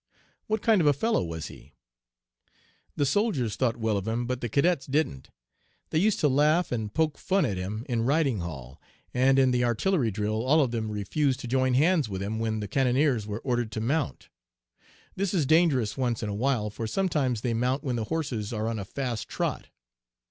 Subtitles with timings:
[0.47, 1.75] "'What kind of a fellow was he?'
[2.95, 5.29] "'The soldiers thought well of him, but the cadets didn't.
[5.91, 8.81] They used to laugh and poke fun at him in Riding Hall,
[9.13, 12.61] and in the artillery drill all of them refused to join hands with him when
[12.61, 14.29] the cannoneers were ordered to mount.
[15.15, 18.67] This is dangerous once in a while, for sometimes they mount when the horses are
[18.67, 19.67] on a fast trot.